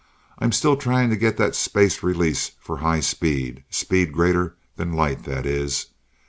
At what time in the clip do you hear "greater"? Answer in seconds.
4.13-4.55